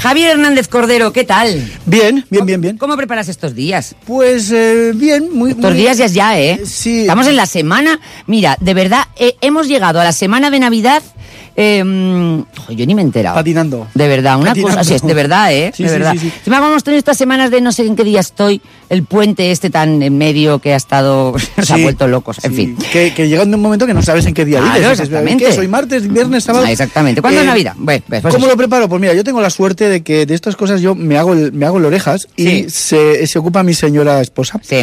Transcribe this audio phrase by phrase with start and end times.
[0.00, 1.70] Javier Hernández Cordero, ¿qué tal?
[1.84, 2.78] Bien, bien, bien, bien.
[2.78, 3.94] ¿Cómo preparas estos días?
[4.06, 5.50] Pues eh, bien, muy...
[5.50, 6.60] Estos muy- días ya es ya, ¿eh?
[6.64, 7.02] Sí.
[7.02, 8.00] Estamos en la semana...
[8.26, 11.02] Mira, de verdad, eh, hemos llegado a la semana de Navidad...
[11.56, 11.78] eh,
[12.70, 13.34] yo ni me he enterado.
[13.36, 13.86] Patinando.
[13.94, 14.76] De verdad, una Patinando.
[14.78, 14.84] cosa...
[14.84, 15.72] Sí, es de verdad, ¿eh?
[15.74, 16.14] Sí, de sí, verdad.
[16.18, 19.50] sí, vamos a tener estas semanas de no sé en qué día estoy, el puente
[19.50, 21.34] este tan en medio que ha estado...
[21.62, 22.76] se ha vuelto locos, en fin.
[22.92, 25.00] Que, que llega un momento que no sabes en qué día Claro, vives.
[25.00, 25.44] Exactamente.
[25.44, 25.52] ¿qué?
[25.52, 26.64] ¿Soy martes, viernes, sábado?
[26.66, 27.20] Ah, exactamente.
[27.20, 27.74] ¿Cuándo es Navidad?
[27.76, 28.46] Bueno, pues ¿Cómo eso.
[28.48, 28.88] lo preparo?
[28.88, 31.52] Pues mira, yo tengo la suerte de que de estas cosas yo me hago el-
[31.52, 34.60] me hago el orejas y se, se ocupa mi señora esposa.
[34.62, 34.76] Sí,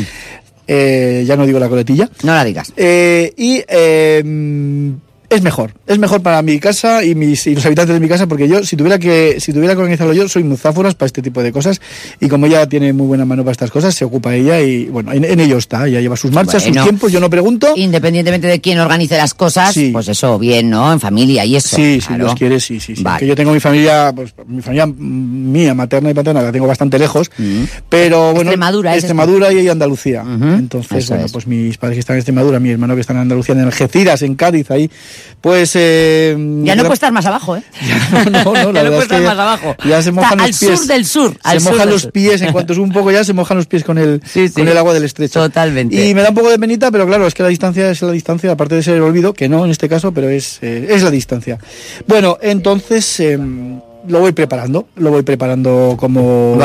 [0.70, 2.09] Eh, ya no digo la coletilla.
[2.23, 2.73] no la digas.
[2.75, 4.89] Eh, y eh, mm,
[5.30, 8.27] es mejor, es mejor para mi casa y, mis, y los habitantes de mi casa
[8.27, 11.44] porque yo, si tuviera que si tuviera que organizarlo yo, soy muzáforas para este tipo
[11.44, 11.81] de cosas
[12.22, 15.11] y como ella tiene muy buena mano para estas cosas, se ocupa ella y bueno,
[15.11, 16.81] en, en ello está, ella lleva sus marchas, Bueno.
[16.81, 17.73] sus tiempos, yo no pregunto.
[17.75, 19.89] Independientemente de quién organice las cosas, Sí.
[19.92, 20.94] pues eso, bien, ¿no?
[20.94, 21.75] En familia y eso.
[21.75, 22.14] Sí, si.
[22.16, 23.03] Dios quiere, sí, sí, sí.
[23.03, 23.19] Vale.
[23.19, 24.94] Que yo tengo mi familia, pues mi familia mm,
[25.52, 27.30] mía, materna y paterna, la tengo bastante lejos,
[27.89, 30.23] pero bueno, Extremadura, es- Extremadura y Andalucía.
[30.25, 31.31] Entonces, eso bueno, es.
[31.31, 34.22] pues mis padres que están en Extremadura, mi hermano que está en Andalucía, en Algeciras,
[34.22, 34.89] en Cádiz, ahí,
[35.41, 35.71] pues...
[35.75, 37.63] eh, Ya no puede estar más abajo, ¿eh?
[38.31, 39.75] no, no, la ya no verdad puede es estar que más abajo.
[39.85, 40.79] Ya se mojan Está los al pies.
[40.79, 41.31] sur del sur.
[41.33, 42.11] Se al mojan los sur.
[42.11, 44.53] pies, en cuanto sube un poco ya se mojan los pies con el, Sí, sí.
[44.53, 45.39] con el agua del estrecho.
[45.41, 46.05] Totalmente.
[46.07, 48.11] Y me da un poco de penita, pero claro, es que la distancia es la
[48.11, 51.03] distancia, aparte de ser el olvido, que no en este caso, pero es, eh, es
[51.03, 51.57] la distancia.
[52.07, 56.58] Bueno, entonces em, lo voy preparando, lo voy preparando como...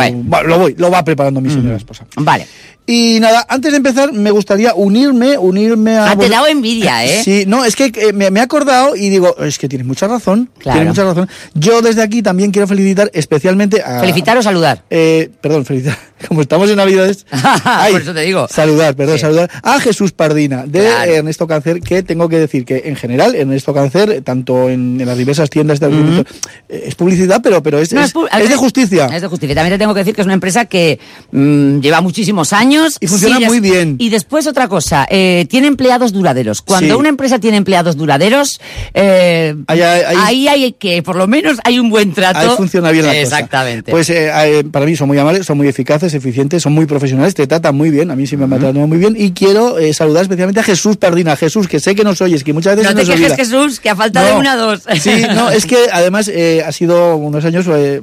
[0.46, 2.06] Lo voy, lo va preparando mi señora esposa.
[2.16, 2.46] Vale.
[2.84, 6.06] Y nada, antes de empezar, me gustaría unirme, unirme a...
[6.06, 7.22] Ah, te vos- dado envidia, ¿eh?
[7.24, 10.08] Sí, no, es que eh, me, me he acordado y digo, es que tienes mucha
[10.08, 10.50] razón.
[10.58, 10.78] Claro.
[10.80, 11.28] Tienes mucha razón.
[11.54, 14.00] Yo desde aquí también quiero felicitar especialmente a...
[14.00, 14.82] Felicitar o saludar.
[14.90, 15.96] Eh, perdón, felicitar.
[16.28, 17.24] Como estamos en Navidades.
[17.92, 18.48] Por eso te digo.
[18.48, 19.20] Saludar, perdón, Sí.
[19.22, 21.12] saludar a Jesús Pardina de Claro.
[21.12, 25.16] Ernesto Cáncer, que tengo que decir que en general, Ernesto Cáncer, tanto en, en las
[25.18, 26.24] diversas tiendas de
[26.68, 28.12] eh, es publicidad, pero, pero es, No, es,
[28.48, 29.06] de justicia.
[29.06, 29.54] Es de justicia.
[29.54, 30.98] También te tengo que decir que es una empresa que
[31.30, 32.96] mm, lleva muchísimos años.
[33.00, 33.96] Y funciona muy bien.
[33.98, 36.62] Y después otra cosa, eh, tiene empleados duraderos.
[36.62, 37.00] Cuando Sí.
[37.00, 38.60] una empresa tiene empleados duraderos,
[38.94, 42.38] eh, Ahí hay- ahí- ahí hay que, por lo menos, hay un buen trato.
[42.38, 43.22] Ahí funciona bien la cosa.
[43.22, 43.90] Exactamente.
[43.90, 47.46] Pues eh, para mí son muy amables, son muy eficaces, eficientes, son muy profesionales, te
[47.46, 50.60] tratan muy bien, a mí sí me han tratado muy bien y quiero saludar especialmente
[50.60, 51.36] a Jesús Pardina.
[51.36, 53.36] Jesús, que sé que nos oyes, que muchas veces no te nos quejes, olvida.
[53.36, 54.38] Jesús, que a falta de No.
[54.38, 54.82] una dos.
[55.00, 58.00] Sí, no, es que además eh, ha sido unos años, eh,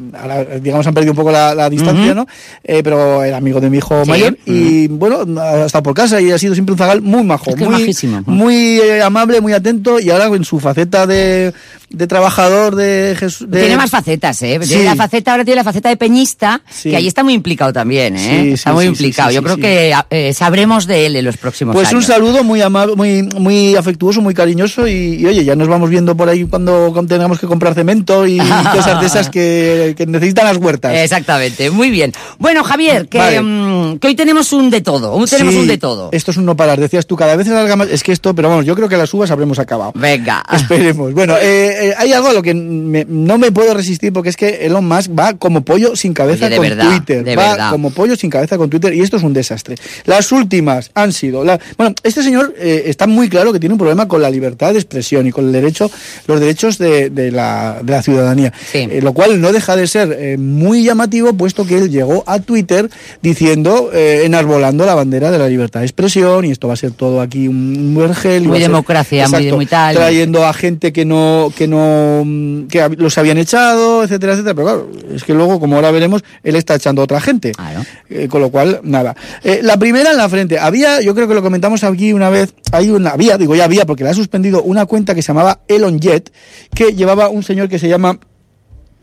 [0.62, 2.26] digamos, han perdido un poco la, la distancia, ¿no?
[2.64, 4.10] Eh, pero era amigo de mi hijo Sí.
[4.10, 7.50] mayor y bueno, ha estado por casa y ha sido siempre un zagal muy majo,
[7.52, 8.22] Es que muy, majísimo.
[8.26, 11.54] muy eh, amable, muy atento y ahora en su faceta de,
[11.90, 13.50] de trabajador de Jesús.
[13.50, 14.60] de- Tiene más facetas, ¿eh?
[14.62, 14.84] Tiene Sí.
[14.84, 16.92] la faceta, ahora tiene la faceta de peñista, Sí.
[16.92, 18.54] que ahí está muy implicado también, ¿eh?
[18.54, 19.32] Está muy implicado.
[19.32, 19.94] Yo creo que
[20.34, 22.06] sabremos de él en los próximos Pues un años.
[22.06, 26.16] saludo muy amable, muy, muy afectuoso, muy cariñoso y, y, oye, ya nos vamos viendo
[26.16, 28.38] por ahí cuando tengamos que comprar cemento y
[28.74, 30.96] cosas de esas que, que necesitan las huertas.
[30.96, 32.14] Exactamente, muy bien.
[32.38, 33.42] Bueno, Javier, que, Vale.
[33.42, 36.10] mm, que hoy tenemos un de todo, hoy tenemos Sí, un de todo.
[36.12, 36.80] Esto es un no parar.
[36.80, 37.88] Decías tú, cada vez se más.
[37.90, 39.92] Es que esto, pero vamos, yo creo que las uvas habremos acabado.
[39.96, 40.44] Venga.
[40.54, 41.14] Esperemos.
[41.14, 44.38] Bueno, eh, eh, hay algo a lo que me- no me puedo resistir porque es
[44.38, 47.24] que Elon Musk va como pollo sin cabeza Oye, de con verdad, Twitter.
[47.24, 47.72] de va verdad.
[47.72, 49.76] como pollo sin cabeza con Twitter y esto es un desastre.
[50.06, 51.44] Las últimas han sido.
[51.44, 54.74] la- bueno, este señor eh, está muy claro que tiene un problema con la libertad
[54.74, 55.90] de expresión y con el derecho,
[56.28, 58.54] los derechos de, de la, de la ciudadanía.
[58.72, 58.88] Sí.
[58.90, 62.40] Eh, lo cual no deja de ser eh, muy llamativo, puesto que él llegó a
[62.40, 62.90] Twitter
[63.22, 66.92] diciendo, eh, enarbolando la bandera de la libertad de expresión y esto va a ser
[66.92, 68.44] todo aquí un, vergel.
[68.48, 69.96] Muy ser- democracia, muy- Exacto, muy tal.
[69.96, 72.26] Trayendo a gente que no, que no,
[72.70, 74.56] que los habían echado, etcétera, etcétera.
[74.56, 77.52] Pero claro, es que luego, como ahora veremos, él está echando a otra gente.
[77.52, 77.82] Claro.
[78.10, 79.16] Eh, con lo cual, nada.
[79.44, 80.58] Eh, la primera en la frente.
[80.60, 83.86] Había, yo creo que lo comentamos aquí una vez, hay una, había, digo ya había,
[83.86, 86.32] porque la ha suspendido una cuenta que se llamaba Elon Jet,
[86.74, 88.20] que llevaba un señor que se llama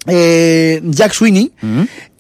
[0.07, 1.53] eh, Jack Sweeney,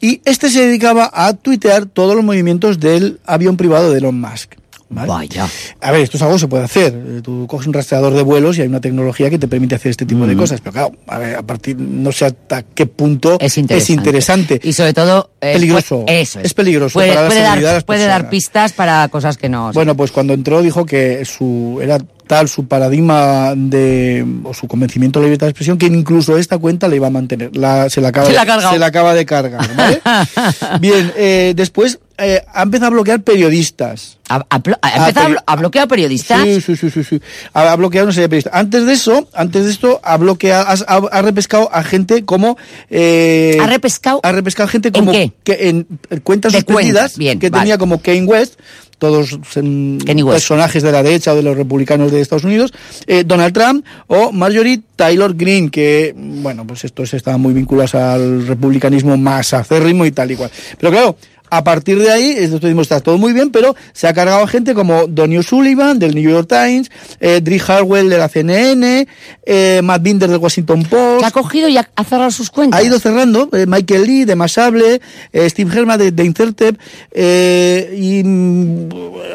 [0.01, 4.55] y este se dedicaba a tuitear todos los movimientos del avión privado de Elon Musk.
[4.89, 5.09] ¿Vale?
[5.09, 5.49] Vaya.
[5.81, 6.95] A ver, esto es algo que se puede hacer.
[6.95, 9.91] Eh, Tú coges un rastreador de vuelos y hay una tecnología que te permite hacer
[9.91, 10.29] este tipo Mm.
[10.29, 10.61] de cosas.
[10.61, 13.93] Pero claro, a, ver, a partir, no sé hasta qué punto Es interesante.
[13.93, 14.61] interesante.
[14.63, 15.31] Y sobre todo...
[15.41, 16.05] eh, Peligroso.
[16.07, 16.47] pues, eso es.
[16.47, 19.49] Es peligroso Puede, para la puede de dar, las puede dar pistas para cosas que
[19.49, 19.73] no...
[19.73, 25.21] Bueno, pues cuando entró dijo que su era tal su paradigma de o su convencimiento
[25.21, 27.57] de la libertad de expresión que incluso esta cuenta le iba a mantener.
[27.57, 30.01] La, se, la acaba, Se la de- se la acaba de cargar, ¿vale?
[30.81, 34.19] Bien, eh, después eh, ha empezado a bloquear periodistas.
[34.29, 36.43] ¿Ha, blo- ha empezado a, blo- a bloquear periodistas?
[36.43, 37.21] Sí, sí, sí, sí, sí.
[37.53, 38.55] Ha, bloqueado una serie de periodistas.
[38.55, 40.67] Antes de eso, antes de esto, ha bloqueado,
[41.13, 42.57] ha, repescado a gente como...
[42.91, 44.21] eh, ¿Ha repescado?
[44.23, 45.13] Ha repescado gente ¿En como...
[45.13, 45.33] qué?
[45.45, 47.63] Que en en cuentas De suspendidas, bien, que vale.
[47.63, 48.59] tenía como Kane West,
[48.99, 50.35] todos Kanye West.
[50.37, 52.73] personajes de la derecha o de los republicanos de Estados Unidos,
[53.07, 58.47] eh, Donald Trump o Marjorie Taylor Greene, que, bueno, pues estos estaban muy vinculados al
[58.47, 60.51] republicanismo más acérrimo y tal y cual.
[60.81, 61.17] Pero claro,
[61.51, 64.75] a partir de ahí, esto está todo muy bien, pero se ha cargado a gente
[64.75, 66.91] como Donny O'Sullivan del New York Times,
[67.21, 69.07] eh, Dri Harwell de la CNN,
[69.45, 71.21] eh, Matt Binder del Washington Post.
[71.21, 72.81] Que ha cogido y ha, ha cerrado sus cuentas.
[72.81, 75.01] Ha ido cerrando eh, Michael Lee de Masable,
[75.33, 76.81] eh, Steve Herman de, de Intercept
[77.13, 78.89] eh, y mm,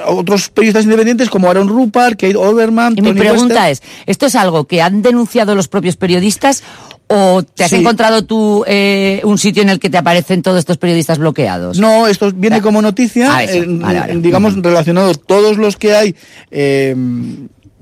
[0.08, 3.72] otros periodistas independientes como Aaron Rupert, Kate Overman, Y mi pregunta Wester.
[3.72, 6.64] es, ¿esto es algo que han denunciado los propios periodistas
[7.14, 7.76] o te has Sí.
[7.78, 11.80] encontrado tú eh, un sitio en el que te aparecen todos estos periodistas bloqueados?
[11.80, 12.62] No, esto viene Ya.
[12.62, 14.18] como noticia, Ah, eh, Vale, vale.
[14.18, 14.62] digamos, Ujú.
[14.62, 16.16] relacionados todos los que hay
[16.52, 16.96] eh,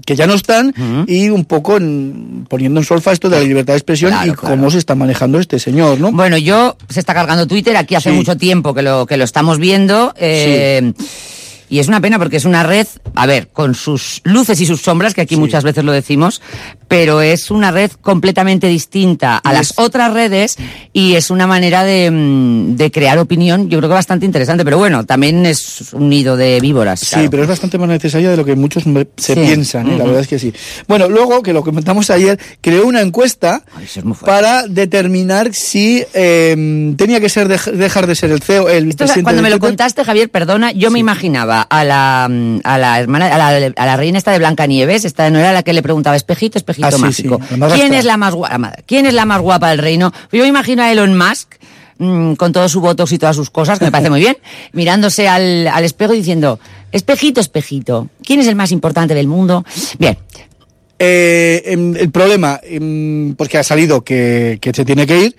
[0.06, 0.74] que ya no están
[1.08, 4.36] y un poco en- poniendo en solfa esto de la libertad de expresión Claro, y
[4.36, 4.56] claro.
[4.56, 6.12] cómo se está manejando este señor, ¿no?
[6.12, 8.16] Bueno, yo se está cargando Twitter aquí hace Sí.
[8.16, 10.14] mucho tiempo que lo que lo estamos viendo.
[10.18, 10.94] eh,
[11.70, 14.82] Y es una pena porque es una red, a ver, con sus luces y sus
[14.82, 15.40] sombras, que aquí Sí.
[15.42, 16.42] muchas veces lo decimos,
[16.88, 20.58] pero es una red completamente distinta a Y las es- otras redes
[20.94, 24.78] y es una manera de, mm, de crear opinión, yo creo que bastante interesante, pero
[24.80, 27.02] bueno, también es un nido de víboras.
[27.02, 27.30] Sí, claro.
[27.30, 28.84] pero es bastante más necesaria de lo que muchos
[29.18, 29.40] se Sí.
[29.40, 29.98] piensan, ¿eh?
[29.98, 30.52] la verdad es que sí.
[30.88, 33.86] Bueno, luego, que lo comentamos ayer, creó una encuesta Ay,
[34.26, 38.98] para determinar si eh, tenía que ser dej- dejar de ser el CEO, el Esto,
[39.00, 39.70] presidente cuando me lo Twitter.
[39.70, 43.86] contaste, Javier, perdona, yo me imaginaba a la, mm, a la hermana, a la, a
[43.86, 46.98] la reina esta de Blancanieves, esta no era la que le preguntaba espejito, espejito Ah,
[46.98, 47.40] mágico.
[47.50, 48.74] sí, ¿Quién es la más guapa?
[48.86, 50.12] ¿Quién es la más guapa del reino?
[50.32, 51.56] Yo me imagino a Elon Musk
[51.98, 54.38] mm, con todo su botox y todas sus cosas, que me parece muy bien,
[54.74, 56.60] mirándose al, al espejo y diciendo,
[56.92, 59.64] espejito, espejito, ¿quién es el más importante del mundo?
[59.98, 60.18] Bien,
[61.02, 65.36] Eh, em, el problema, em, pues que ha salido que, que se tiene que ir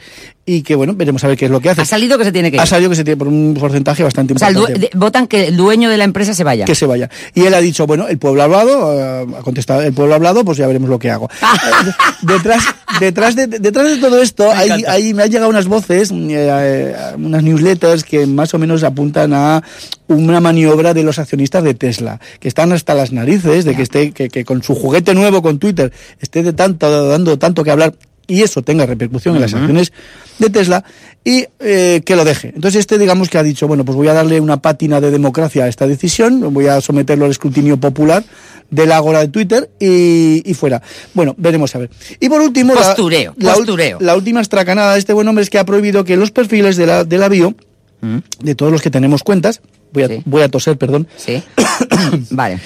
[0.56, 1.80] y que, bueno, veremos a ver qué es lo que hace.
[1.82, 2.60] ha salido que se tiene que ir.
[2.60, 4.80] Ha salido que se tiene por un porcentaje bastante O sea, importante.
[4.80, 6.64] de- votan que el dueño de la empresa se vaya.
[6.64, 7.08] que se vaya.
[7.34, 10.16] Y él ha dicho, bueno, el pueblo ha hablado, eh, ha contestado, el pueblo ha
[10.16, 11.28] hablado, pues ya veremos lo que hago.
[11.42, 11.92] Eh,
[12.22, 12.64] detrás,
[13.00, 16.14] detrás, de, detrás de todo esto, Me hay, hay- me han llegado unas voces, eh,
[16.30, 19.62] eh, unas newsletters que más o menos apuntan a
[20.08, 24.12] una maniobra de los accionistas de Tesla, que están hasta las narices de que esté,
[24.12, 27.94] que, que con su juguete nuevo con Twitter esté de tanto, dando tanto que hablar
[28.30, 29.92] y eso tenga repercusión en las acciones
[30.38, 30.84] de Tesla
[31.24, 32.52] y eh, que lo deje.
[32.54, 35.64] Entonces este digamos que ha dicho, bueno, pues voy a darle una pátina de democracia
[35.64, 38.24] a esta decisión, voy a someterlo al escrutinio popular
[38.70, 40.80] del ágora de Twitter y, y fuera.
[41.12, 41.90] Bueno, veremos a ver.
[42.20, 43.98] Y por último, la- Postureo, la, postureo.
[44.00, 46.86] la última estracanada de este buen hombre es que ha prohibido que los perfiles de
[46.86, 47.54] la, de la bio,
[48.00, 48.18] ¿Mm?
[48.42, 49.60] de todos los que tenemos cuentas,
[49.92, 50.22] voy a, Sí.
[50.24, 51.42] voy a toser, perdón, Sí.
[52.30, 52.60] vale.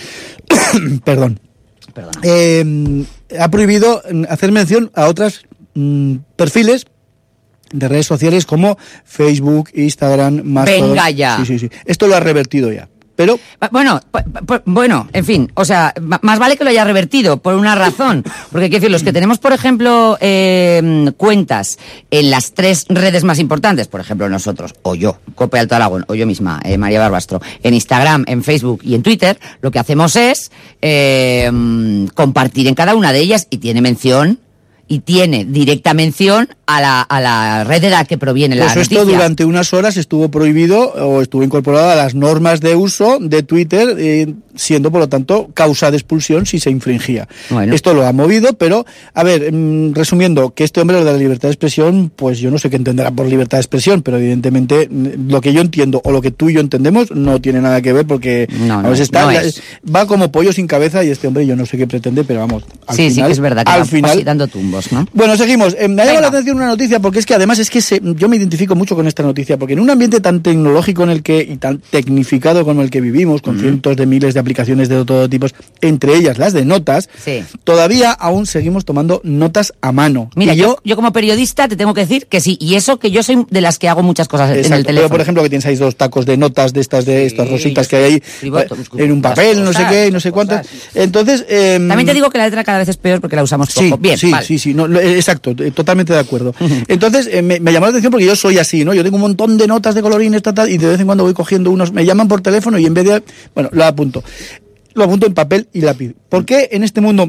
[1.05, 1.40] perdón,
[1.94, 2.20] Perdona.
[2.22, 3.05] eh,
[3.40, 5.08] ha prohibido hacer mención a
[5.75, 6.87] otros perfiles
[7.73, 11.37] de redes sociales como Facebook, Instagram, más Venga ya.
[11.38, 11.71] Sí, sí, sí.
[11.85, 12.88] Esto lo ha revertido ya.
[13.17, 13.38] Pero
[13.71, 14.00] Bueno,
[14.65, 18.69] bueno, en fin, o sea, más vale que lo haya revertido por una razón, porque
[18.69, 21.79] quiero decir, los que tenemos, por ejemplo, eh, cuentas
[22.11, 26.15] en las tres redes más importantes, por ejemplo, nosotros, o yo, Cope Alto Aragón, o
[26.17, 30.17] yo misma, eh, María Barbastro, en Instagram, en Facebook y en Twitter, lo que hacemos
[30.17, 30.50] es
[30.82, 34.41] eh, mm, compartir en cada una de ellas y tiene mención
[34.88, 38.76] y tiene directa mención a la, a la red de la que proviene la pues
[38.79, 39.17] esto noticia.
[39.19, 43.96] durante unas horas estuvo prohibido o estuvo incorporado a las normas de uso de Twitter,
[43.98, 47.29] eh, siendo por lo tanto causa de expulsión si se infringía.
[47.50, 47.74] Bueno.
[47.74, 51.19] Esto lo ha movido, pero a ver, mm, resumiendo, que este hombre lo de la
[51.19, 54.88] libertad de expresión, pues yo no sé qué entenderá por libertad de expresión, pero evidentemente
[54.91, 57.82] mm, lo que yo entiendo o lo que tú y yo entendemos no tiene nada
[57.82, 59.62] que ver porque No, está, no la- es.
[59.94, 62.62] va como pollo sin cabeza y este hombre yo no sé qué pretende, pero vamos.
[62.86, 64.46] Al Sí, sí, final, que es verdad, que al final, dando
[64.93, 65.06] ¿no?
[65.12, 65.76] bueno, seguimos.
[65.78, 68.00] Eh, me ha llamado la atención una noticia porque es que además es que se-
[68.02, 71.22] yo me identifico mucho con esta noticia porque en un ambiente tan tecnológico en el
[71.22, 75.04] que y tan tecnificado como el que vivimos, con cientos de miles de aplicaciones de
[75.04, 75.46] todo tipo,
[75.81, 77.43] entre ellas las de notas, Sí.
[77.64, 80.31] todavía aún seguimos tomando notas a mano.
[80.36, 83.10] Mira, Y yo, yo como periodista te tengo que decir que sí, y eso que
[83.10, 85.08] yo soy de las que hago muchas cosas en el pero teléfono.
[85.10, 87.88] por ejemplo que tienes ahí dos tacos de notas de estas de Sí, estas rositas
[87.88, 90.32] que hay ahí escribo eh, busco en un las papel, no sé qué, no sé
[90.32, 90.66] cuántas.
[90.94, 93.69] Entonces, em, También te digo que la letra cada vez es peor porque la usamos
[93.72, 93.81] poco.
[93.86, 94.46] Sí, Bien, vale.
[94.46, 96.55] sí, sí, no, eh, exacto, eh, totalmente de acuerdo.
[96.89, 98.94] Entonces, eh, me, me llamó la atención porque yo soy así, ¿no?
[98.94, 101.25] Yo tengo un montón de notas de colorines, tal, tal, y de vez en cuando
[101.25, 103.23] voy cogiendo unos, me llaman por teléfono y en vez de,
[103.55, 104.25] bueno, lo apunto.
[104.94, 106.15] Lo apunto en papel y lápiz.
[106.29, 107.29] ¿Por qué en este mundo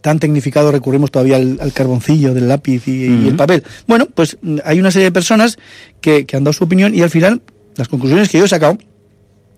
[0.00, 3.62] tan tecnificado recurrimos todavía al, al carboncillo del lápiz y, y el papel?
[3.86, 5.58] Bueno, pues mm, hay una serie de personas
[6.00, 7.42] que, que han dado su opinión y al final
[7.76, 8.78] las conclusiones que yo he sacado,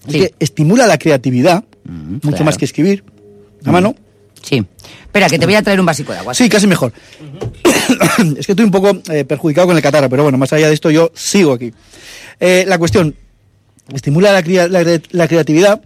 [0.07, 2.45] es que estimula la creatividad, mucho claro.
[2.45, 3.04] más que escribir,
[3.64, 3.95] a mano.
[4.44, 4.62] Sí.
[5.04, 6.34] Espera, que te voy a traer un básico de agua.
[6.34, 6.92] Sí, casi mejor.
[8.38, 10.74] es que estoy un poco eh, perjudicado con el catarro, pero bueno, más allá de
[10.74, 11.72] esto yo sigo aquí.
[12.40, 13.14] Eh, la cuestión,
[13.92, 15.80] estimula la, crea- la cre- la creatividad,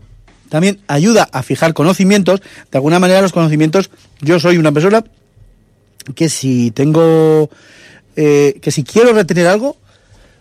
[0.49, 2.41] también ayuda a fijar conocimientos.
[2.71, 5.05] De alguna manera los conocimientos, yo soy una persona
[6.15, 7.51] que si tengo,
[8.17, 9.77] eh, que si quiero retener algo,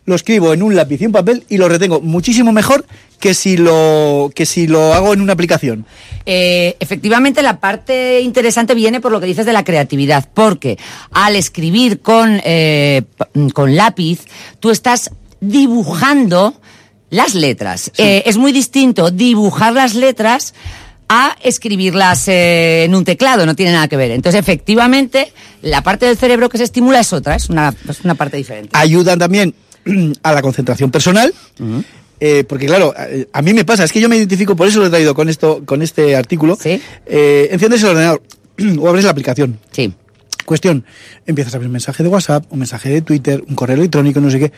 [0.07, 2.85] lo escribo en un lápiz y un papel y lo retengo muchísimo mejor
[3.19, 5.85] que si lo, que si lo hago en una aplicación.
[6.25, 10.77] Eh, efectivamente, la parte interesante viene por lo que dices de la creatividad, porque
[11.11, 13.03] al escribir con, eh,
[13.53, 14.21] con lápiz,
[14.61, 15.11] tú estás
[15.41, 16.53] dibujando
[17.09, 17.91] las letras.
[17.97, 20.53] Eh, es muy distinto dibujar las letras
[21.09, 24.11] a escribirlas eh, en un teclado, no tiene nada que ver.
[24.11, 28.15] Entonces, efectivamente, la parte del cerebro que se estimula es otra, es una, es una
[28.15, 28.69] parte diferente.
[28.73, 29.53] ayudan también
[30.23, 31.33] a la concentración personal.
[32.19, 34.79] eh, porque claro, a, a mí me pasa, es que yo me identifico, por eso
[34.79, 36.57] lo he traído con esto, con este artículo.
[36.61, 36.81] Sí.
[37.05, 38.21] Eh, enciendes el ordenador
[38.79, 39.59] o abres la aplicación.
[39.71, 39.93] Sí.
[40.45, 40.85] Cuestión,
[41.25, 44.31] empiezas a abrir un mensaje de WhatsApp, un mensaje de Twitter, un correo electrónico, no
[44.31, 44.49] sé qué.
[44.49, 44.55] Te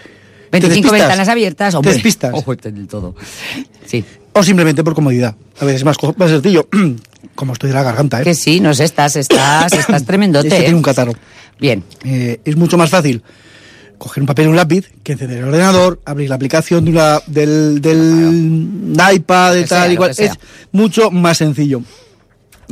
[0.60, 1.00] 25 despistas.
[1.08, 1.94] ventanas abiertas, Te hombre.
[1.94, 2.32] despistas.
[2.34, 3.16] Ojo, este del todo.
[3.86, 4.04] Sí.
[4.34, 5.36] O simplemente por comodidad.
[5.60, 6.68] A veces más, co- más sencillo.
[7.36, 8.24] Como estoy de la garganta, ¿eh?
[8.24, 10.48] Que sí, no sé, estás, estás, estás tremendote.
[10.48, 10.74] Es que ¿eh?
[10.74, 11.14] un catarro.
[11.60, 11.84] Bien.
[12.04, 13.22] Eh, es mucho más fácil
[14.00, 17.22] coger un papel y un lápiz que encender el ordenador, abrir la aplicación de una,
[17.28, 20.26] del, del iPad, de sea, tal sea.
[20.26, 20.40] Es
[20.72, 21.84] mucho más sencillo.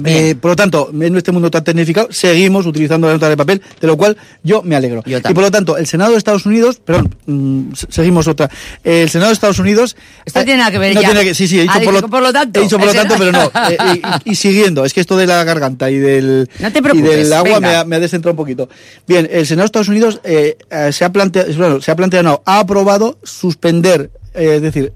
[0.05, 3.61] Eh, por lo tanto, en este mundo tan tecnificado, seguimos utilizando la nota de papel,
[3.81, 5.03] de lo cual yo me alegro.
[5.05, 8.49] Yo y por lo tanto, el Senado de Estados Unidos, perdón, mm, se- seguimos otra.
[8.83, 9.95] El Senado de Estados Unidos.
[10.25, 11.09] Esto no tiene nada que ver no ya.
[11.09, 12.59] Tiene que, sí, sí, he dicho, por, lo, por lo tanto.
[12.59, 13.51] He dicho por lo tanto, pero no.
[13.69, 13.77] Eh,
[14.25, 17.33] y, y siguiendo, es que esto de la garganta y del, No te y del
[17.33, 18.69] agua me ha, me ha descentrado un poquito.
[19.07, 22.23] Bien, el Senado de Estados Unidos eh, eh, se, ha planteado, bueno, se ha planteado,
[22.23, 24.93] no, ha aprobado suspender, eh, es decir,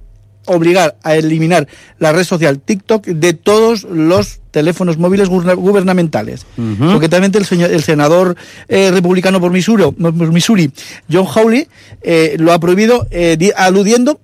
[0.55, 1.67] obligar a eliminar
[1.99, 6.45] la red social TikTok de todos los teléfonos móviles guberna- gubernamentales.
[6.79, 8.35] Concretamente el, señor- el senador
[8.67, 10.71] eh, republicano por Missouri, por Missouri,
[11.11, 11.67] John Hawley,
[12.01, 14.19] eh, lo ha prohibido eh, di- aludiendo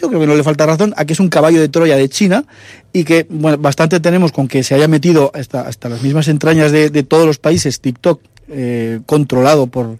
[0.00, 2.08] yo creo que no le falta razón a que es un caballo de Troya de
[2.08, 2.44] China
[2.92, 6.70] y que bueno, bastante tenemos con que se haya metido hasta, hasta las mismas entrañas
[6.70, 9.98] de, de todos los países TikTok eh, controlado por,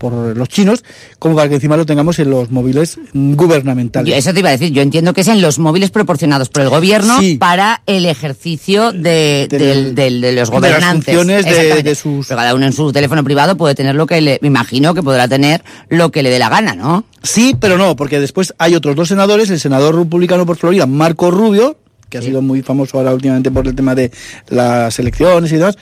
[0.00, 0.82] por los chinos,
[1.20, 4.10] como para que encima lo tengamos en los móviles gubernamentales.
[4.10, 6.62] Yo- eso te iba a decir, yo entiendo que es en los móviles proporcionados por
[6.62, 7.36] el gobierno Sí.
[7.36, 11.04] para el ejercicio de, del- del- de los de las gobernantes.
[11.14, 11.44] funciones
[11.84, 14.38] de sus- Pero cada uno en su teléfono privado puede tener lo que le...
[14.42, 17.04] Me imagino que podrá tener lo que le dé la gana, ¿no?
[17.22, 21.30] Sí, pero no, porque después hay otros dos senadores, el senador republicano por Florida, Marco
[21.30, 21.76] Rubio,
[22.10, 24.10] que ha sido muy famoso ahora últimamente por el tema de
[24.48, 25.78] las elecciones y demás,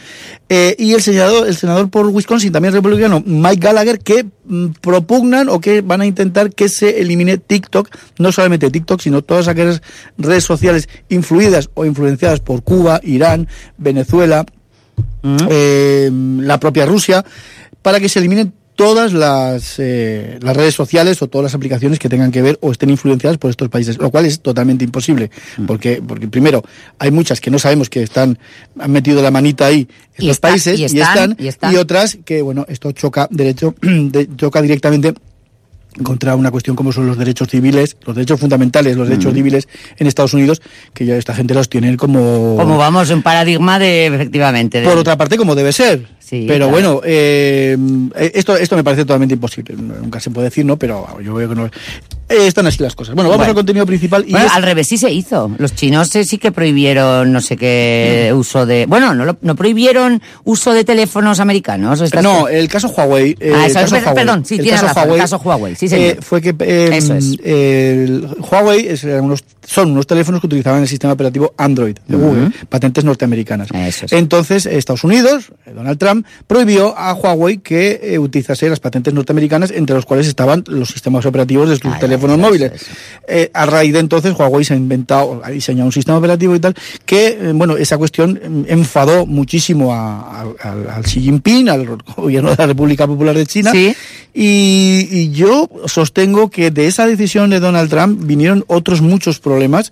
[0.48, 5.48] eh, y el senador, el senador por Wisconsin, también republicano, Mike Gallagher, que mm, propugnan
[5.48, 9.82] o que van a intentar que se elimine TikTok, no solamente TikTok, sino todas aquellas
[10.18, 14.44] redes sociales influidas o influenciadas por Cuba, Irán, Venezuela,
[15.50, 17.24] eh, la propia Rusia,
[17.82, 22.08] para que se eliminen todas las, eh, las redes sociales o todas las aplicaciones que
[22.08, 25.32] tengan que ver o estén influenciadas por estos países, lo cual es totalmente imposible,
[25.66, 26.62] porque, porque primero
[27.00, 28.38] hay muchas que no sabemos que están,
[28.78, 31.76] han metido la manita ahí estos Y está- países y están, y están.
[31.76, 35.12] otras que, bueno, esto choca derecho, de- choca directamente
[36.02, 40.06] contra una cuestión como son los derechos civiles, los derechos fundamentales, los derechos civiles en
[40.06, 40.62] Estados Unidos,
[40.94, 42.56] que ya esta gente los tienen como...
[42.56, 44.80] Como vamos, un paradigma de, efectivamente...
[44.80, 46.06] de- Por otra parte, como debe ser.
[46.20, 46.72] Sí, pero claro.
[46.72, 47.74] bueno, eh,
[48.34, 49.74] esto, esto me parece totalmente imposible.
[49.74, 50.76] Nunca se puede decir, ¿no?
[50.78, 51.64] Pero yo veo que no.
[51.64, 53.14] Eh, están así las cosas.
[53.14, 53.50] Bueno, vamos Bueno.
[53.52, 54.24] al contenido principal.
[54.26, 55.50] Y Bueno, es- al revés sí se hizo.
[55.56, 58.84] Los chinos eh, sí que prohibieron no sé qué uso de...
[58.84, 62.02] Bueno, no, lo- no prohibieron uso de teléfonos americanos.
[62.22, 63.34] No, el caso Huawei.
[63.40, 65.38] eh, Ah, el eso, caso per- Huawei, perdón, sí, el tienes caso razón, el caso
[65.42, 66.06] Huawei, sí, señor.
[66.10, 67.36] eh, fue que eh, Eso es.
[67.44, 72.16] el Huawei es, eran unos, son unos teléfonos que utilizaban el sistema operativo Android de
[72.16, 73.68] Google, patentes norteamericanas.
[73.72, 74.12] Eso es.
[74.12, 79.70] Entonces, Estados Unidos, eh, Donald Trump, prohibió a Huawei que eh, utilizase las patentes norteamericanas,
[79.70, 82.72] entre los cuales estaban los sistemas operativos de sus Ah, teléfonos móviles.
[83.52, 86.74] a raíz de entonces, Huawei se ha inventado, ha diseñado un sistema operativo y tal,
[87.04, 92.50] que, bueno, esa cuestión eh, enfadó muchísimo a- a- al, al Xi Jinping, al gobierno
[92.50, 93.70] de la República Popular de China.
[93.72, 93.94] Sí.
[94.34, 99.90] Y, y yo sostengo que de esa decisión de Donald Trump vinieron otros muchos problemas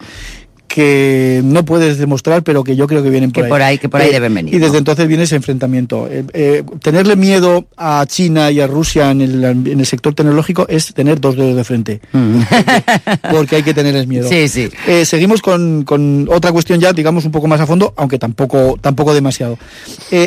[0.69, 3.49] que no puedes demostrar, pero que yo creo que vienen por Que ahí.
[3.51, 4.79] por ahí- que por ahí Eh, deben venir, Y desde ¿no?
[4.79, 6.09] entonces viene ese enfrentamiento.
[6.11, 10.67] Eh, eh, tenerle miedo a China y a Rusia en el, en el sector tecnológico
[10.69, 12.01] es tener dos dedos de frente.
[13.31, 14.27] Porque hay que tenerles miedo.
[14.27, 14.31] Mm.
[14.31, 14.69] Sí, sí.
[14.87, 18.77] Eh, seguimos con, con otra cuestión ya, digamos, un poco más a fondo, aunque tampoco,
[18.81, 19.59] tampoco demasiado.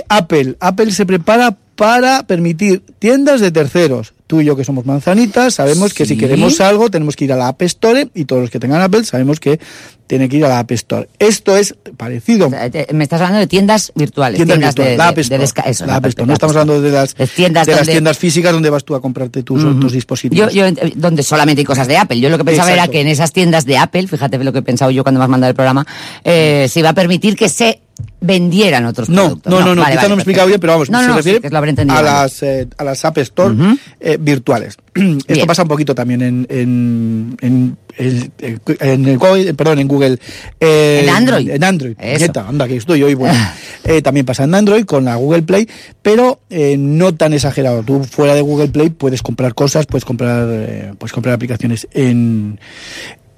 [0.08, 0.56] Apple.
[0.62, 5.92] Apple se prepara para permitir tiendas de terceros, tú y yo que somos manzanitas, sabemos
[5.92, 8.60] que si queremos algo tenemos que ir a la App Store y todos los que
[8.60, 9.60] tengan Apple sabemos que
[10.06, 11.10] tienen que ir a la App Store.
[11.18, 12.46] Esto es parecido.
[12.54, 14.38] Eh, eh, Me estás hablando de tiendas virtuales.
[14.38, 16.26] Tiendas tiendas de, virtuales, la de- App de Store, desca- eso, la App Store.
[16.28, 18.84] No la estamos App hablando de las, De tiendas de las tiendas físicas donde vas
[18.84, 20.54] tú a comprarte tus, dispositivos.
[20.54, 22.20] Yo, yo, donde solamente hay cosas de Apple.
[22.20, 24.64] Yo lo que pensaba era que en esas tiendas de Apple, fíjate lo que he
[24.64, 25.88] pensado yo cuando me has mandado el programa,
[26.24, 27.82] eh, se iba a permitir que se
[28.22, 29.52] vendieran otros No, productos.
[29.54, 31.08] no, no, no, vale, quizá vale, no me he explicado bien, pero vamos, no, se
[31.08, 33.56] no, refiere sí, lo a, las, eh, a las App Store
[34.00, 34.78] eh, virtuales.
[34.94, 35.48] Esto Bien.
[35.48, 38.32] pasa un poquito también en, en, en, el-
[38.80, 40.20] en el Google, perdón, en Google.
[40.60, 41.50] eh, En Android.
[41.50, 41.96] En Android.
[42.00, 42.20] Eso.
[42.26, 43.14] Nieta, anda, que estoy hoy.
[43.14, 43.38] Bueno.
[43.86, 45.68] Eh, también pasa en Android con la Google Play,
[46.04, 47.82] pero eh, no tan exagerado.
[47.82, 52.60] Tú fuera de Google Play puedes comprar cosas, puedes comprar, puedes comprar aplicaciones en,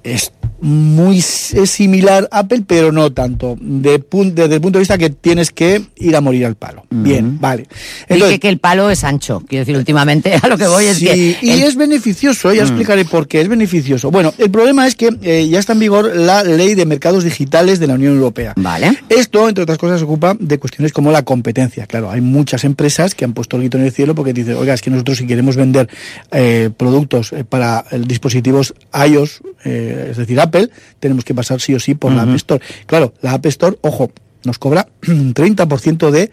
[0.04, 0.32] es
[0.64, 3.56] muy es similar a Apple, pero no tanto.
[3.60, 6.84] De pun- desde el punto de vista que tienes que ir a morir al palo.
[6.88, 7.66] Bien, vale.
[8.08, 9.42] Y que, que el palo es ancho.
[9.48, 11.36] Quiero decir, últimamente a lo que voy es sí, que.
[11.42, 12.56] y el- es beneficioso, ¿eh?
[12.58, 14.12] ya explicaré por qué es beneficioso.
[14.12, 17.80] Bueno, el problema es que eh, ya está en vigor la ley de mercados digitales
[17.80, 18.52] de la Unión Europea.
[18.56, 18.96] Vale.
[19.08, 21.88] Esto, entre otras cosas, se ocupa de cuestiones como la competencia.
[21.88, 24.74] Claro, hay muchas empresas que han puesto el grito en el cielo porque dicen, oiga,
[24.74, 25.88] es que nosotros si queremos vender
[26.30, 28.74] eh, productos para dispositivos
[29.08, 30.70] iOS, eh, es decir, Apple,
[31.00, 32.64] tenemos que pasar sí o sí por la App Store.
[32.86, 34.10] Claro, la App Store, ojo,
[34.44, 36.30] nos cobra un 30% de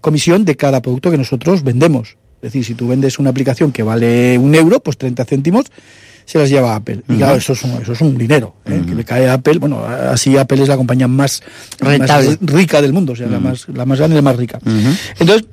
[0.00, 2.16] comisión de cada producto que nosotros vendemos.
[2.36, 5.66] Es decir, si tú vendes una aplicación que vale un euro, pues 30 céntimos
[6.24, 7.02] se las lleva Apple.
[7.08, 8.82] Y claro, eso es un, eso es un dinero ¿eh?
[8.86, 9.58] que le cae a Apple.
[9.58, 11.42] Bueno, así Apple es la compañía más,
[11.78, 12.28] Rentable.
[12.28, 14.58] más rica del mundo, o sea, la, más, la más grande y la más rica.
[15.18, 15.46] Entonces,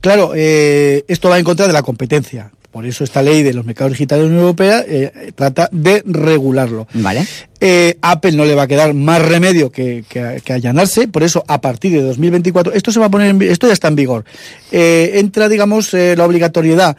[0.00, 2.50] claro, eh, esto va en contra de la competencia.
[2.74, 6.02] Por eso esta ley de los mercados digitales de la Unión Europea eh, trata de
[6.04, 6.88] regularlo.
[6.94, 7.24] Vale.
[7.60, 11.44] Eh, Apple no le va a quedar más remedio que, que- que allanarse, por eso
[11.46, 14.24] a partir de 2024 esto se va a poner, en esto ya está en vigor.
[14.72, 16.96] Eh, entra, digamos, eh, la obligatoriedad.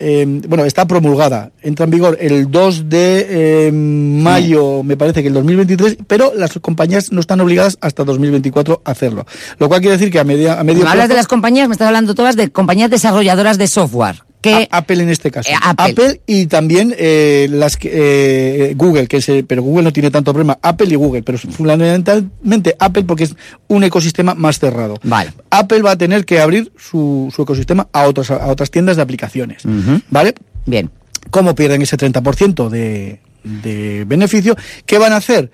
[0.00, 3.26] eh, bueno, está promulgada, entra en vigor el 2 de
[3.68, 8.82] eh, mayo, me parece que el 2023, pero las compañías no están obligadas hasta 2024
[8.84, 9.24] a hacerlo.
[9.60, 11.68] Lo cual quiere decir que a, media, a medio Cuando hablas de plazo- las compañías,
[11.68, 14.16] me estás hablando todas de compañías desarrolladoras de software.
[14.44, 15.50] Que, A- Apple en este caso.
[15.50, 16.20] Eh, Apple.
[16.26, 20.58] y también eh, las eh, Google, que es, eh, pero Google no tiene tanto problema.
[20.60, 23.34] Apple y Google, pero fundamentalmente Apple porque es
[23.68, 24.98] un ecosistema más cerrado.
[25.02, 25.32] Vale.
[25.50, 29.02] Apple va a tener que abrir su, su ecosistema a otras, a otras tiendas de
[29.02, 29.62] aplicaciones.
[30.10, 30.34] ¿Vale?
[30.66, 30.90] bien.
[31.30, 34.54] ¿Cómo pierden ese 30% de, de beneficio?
[34.84, 35.50] ¿Qué van a hacer?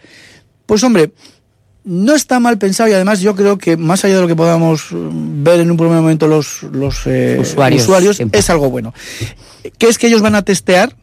[0.67, 1.13] Pues hombre,
[1.85, 4.89] no está mal pensado y además yo creo que más allá de lo que podamos
[4.91, 8.93] ver en un primer momento los, los eh, Usuarios, usuarios, es algo bueno.
[9.79, 10.95] Que es que ellos van a testear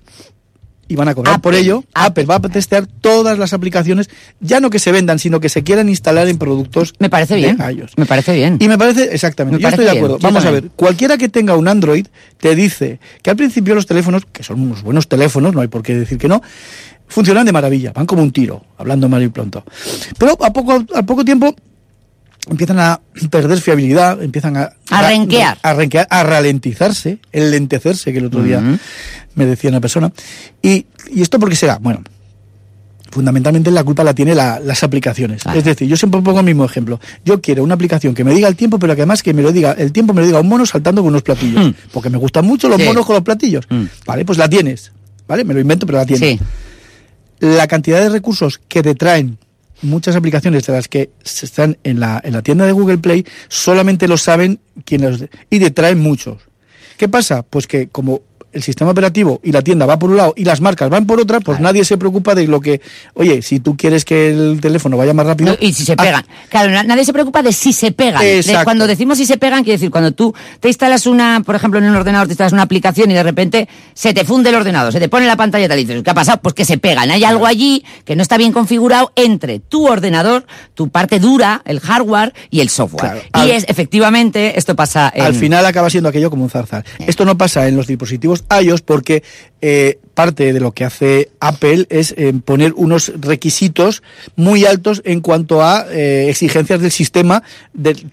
[0.88, 1.84] y van a cobrar por ello.
[1.94, 2.24] Apple.
[2.24, 2.26] Apple.
[2.26, 5.90] va a testear todas las aplicaciones, ya no que se vendan, sino que se quieran
[5.90, 7.58] instalar en productos Me parece bien.
[7.58, 7.98] iOS.
[7.98, 8.58] Me parece bien.
[8.60, 10.18] Y me parece, exactamente, Me yo estoy de acuerdo.
[10.18, 12.08] bien, Vamos a ver, cualquiera que tenga un Android
[12.40, 15.84] te dice que al principio los teléfonos, que son unos buenos teléfonos, no hay por
[15.84, 16.42] qué decir que no,
[17.08, 19.64] funcionan de maravilla, van como un tiro, hablando mal y pronto.
[20.18, 21.56] Pero a poco, al poco tiempo
[22.50, 24.72] empiezan a perder fiabilidad, empiezan a...
[24.90, 25.58] A renquear.
[25.62, 28.62] A renquear, a ralentizarse, enlentecerse, que el otro día
[29.36, 30.12] me decía una persona.
[30.62, 31.78] ¿Y, y esto por qué será?
[31.80, 32.02] Bueno,
[33.12, 35.44] fundamentalmente la culpa la tiene la- las aplicaciones.
[35.44, 35.58] Claro.
[35.58, 37.00] Es decir, yo siempre pongo el mismo ejemplo.
[37.24, 39.52] Yo quiero una aplicación que me diga el tiempo, pero que además que me lo
[39.52, 41.68] diga, el tiempo me lo diga un mono saltando con unos platillos.
[41.68, 41.72] Mm.
[41.92, 42.86] Porque me gustan mucho los Sí.
[42.86, 43.66] monos con los platillos.
[43.70, 43.84] Mm.
[44.06, 44.92] Vale, pues la tienes.
[45.28, 45.44] ¿Vale?
[45.44, 46.40] Me lo invento, pero la tienes.
[46.40, 46.46] Sí.
[47.40, 49.38] La cantidad de recursos que te traen
[49.82, 54.08] muchas aplicaciones de las que están en la, en la tienda de Google Play, solamente
[54.08, 55.26] lo saben quienes...
[55.50, 56.42] Y te traen muchos.
[56.98, 57.44] ¿Qué pasa?
[57.44, 58.22] Pues que como
[58.54, 61.20] el sistema operativo y la tienda va por un lado y las marcas van por
[61.20, 62.82] otra, pues nadie se preocupa de lo que,
[63.14, 65.52] oye, si tú quieres que el teléfono vaya más rápido...
[65.52, 66.26] No, y si se pegan.
[66.50, 68.22] Claro, na- nadie se preocupa de si se pegan.
[68.22, 71.80] De- cuando decimos si se pegan, quiere decir, cuando tú te instalas una, por ejemplo,
[71.80, 74.92] en un ordenador, te instalas una aplicación y de repente se te funde el ordenador,
[74.92, 76.40] se te pone la pantalla tal y dices, ¿qué ha pasado?
[76.42, 77.12] Pues que se pegan.
[77.12, 81.80] Hay algo allí que no está bien configurado entre tu ordenador, tu parte dura, el
[81.80, 83.24] hardware y el software.
[83.32, 83.48] Claro.
[83.48, 85.24] y es, efectivamente, esto pasa en...
[85.26, 86.84] Al final acaba siendo aquello como un zarzal.
[87.06, 89.24] Esto no pasa en los dispositivos iOS porque
[89.62, 94.02] eh, parte de lo que hace Apple es eh, poner unos requisitos
[94.36, 97.44] muy altos en cuanto a eh, exigencias del sistema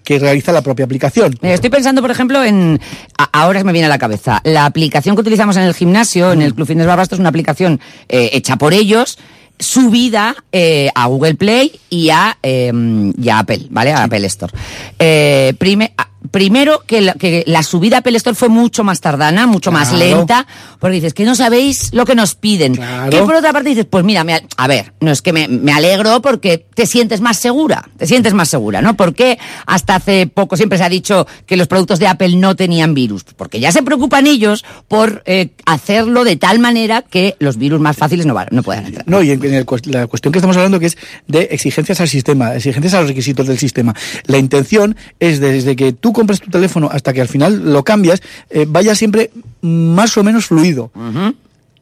[0.03, 1.37] que realiza la propia aplicación.
[1.41, 2.79] Estoy pensando, por ejemplo, en.
[3.17, 4.39] a- Ahora me viene a la cabeza.
[4.43, 7.79] La aplicación que utilizamos en el gimnasio, en el Club Fitness Barbasto, es una aplicación
[8.07, 9.17] hecha por ellos,
[9.59, 12.71] subida eh, a Google Play y a, eh,
[13.17, 13.91] y a Apple, ¿vale?
[13.93, 14.53] A Apple Store.
[14.99, 19.01] Eh, prime- a- primero que la, que la subida a Apple Store fue mucho más
[19.01, 20.45] tardana, mucho más lenta,
[20.79, 22.75] porque dices que no sabéis lo que nos piden.
[22.75, 23.09] Claro.
[23.11, 25.71] Que por otra parte dices, pues mira, me, a ver, no es que me, me
[25.71, 28.95] alegro porque te sientes más segura, te sientes más segura, ¿no?
[28.95, 32.93] Porque hasta hace poco siempre se ha dicho que los productos de Apple no tenían
[32.93, 37.79] virus, porque ya se preocupan ellos por eh, hacerlo de tal manera que los virus
[37.79, 39.05] más fáciles no, va- no puedan entrar.
[39.07, 42.07] No, y en, en el la cuestión que estamos hablando que es de exigencias al
[42.07, 43.93] sistema, exigencias a los requisitos del sistema.
[44.25, 48.21] La intención es desde que tú compras tu teléfono hasta que al final lo cambias,
[48.49, 49.29] eh, vaya siempre
[49.61, 50.91] más o menos fluido.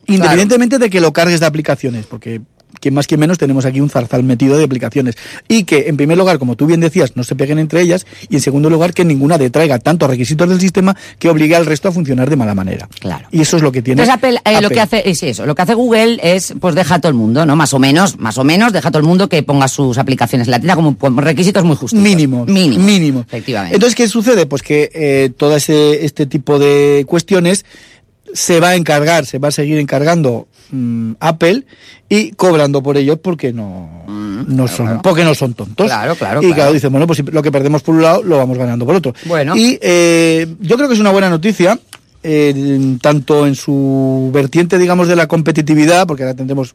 [0.07, 2.41] Independientemente de que lo cargues de aplicaciones, porque
[2.79, 5.15] quien más que menos tenemos aquí un zarzal metido de aplicaciones.
[5.47, 8.35] Y que, en primer lugar, como tú bien decías, no se peguen entre ellas, y
[8.35, 11.91] en segundo lugar, que ninguna detraiga tantos requisitos del sistema que obligue al resto a
[11.91, 12.87] funcionar de mala manera.
[12.99, 13.27] Claro.
[13.31, 14.01] Y eso es lo que tiene.
[14.01, 16.95] Entonces Apple, eh, lo que hace es eso, lo que hace Google es pues deja
[16.95, 17.55] a todo el mundo, ¿no?
[17.55, 20.47] Más o menos, más o menos, deja a todo el mundo que ponga sus aplicaciones
[20.47, 21.99] en la tienda como requisitos muy justos.
[21.99, 22.45] Mínimo.
[22.45, 22.83] Mínimo.
[22.83, 23.19] Mínimo.
[23.21, 23.75] Efectivamente.
[23.75, 24.45] Entonces, ¿qué sucede?
[24.45, 27.65] Pues que eh, todo ese, este tipo de cuestiones
[28.33, 31.65] se va a encargar, se va a seguir encargando mm, Apple
[32.09, 34.03] y cobrando por ellos porque no,
[34.47, 35.85] no son, porque no son tontos.
[35.85, 36.73] Mm, Claro, claro, Y claro, claro.
[36.73, 39.13] dicen, bueno, pues lo que perdemos por un lado lo vamos ganando por otro.
[39.25, 39.55] Bueno.
[39.55, 41.79] Y eh, yo creo que es una buena noticia.
[42.23, 46.73] eh, tanto en su vertiente, digamos, de la competitividad, porque ahora tendremos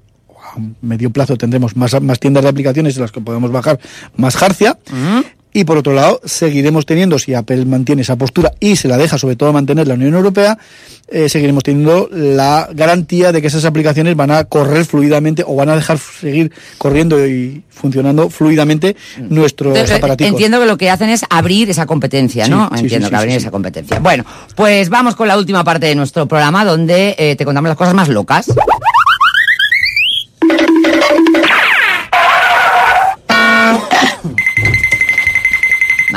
[0.54, 3.78] a medio plazo tendremos más, más tiendas de aplicaciones en las que podemos bajar
[4.16, 4.78] más jarcia.
[5.58, 9.18] Y por otro lado, seguiremos teniendo, si Apple mantiene esa postura y se la deja
[9.18, 10.56] sobre todo mantener la Unión Europea,
[11.08, 15.70] eh, seguiremos teniendo la garantía de que esas aplicaciones van a correr fluidamente o van
[15.70, 20.30] a dejar seguir corriendo y funcionando fluidamente nuestros Entonces, aparaticos.
[20.30, 22.70] Entiendo que lo que hacen es abrir esa competencia, Sí, ¿no?
[22.74, 23.98] sí, Entiendo sí, que abrir esa competencia.
[23.98, 27.76] Bueno, pues vamos con la última parte de nuestro programa donde eh, te contamos las
[27.76, 28.46] cosas más locas.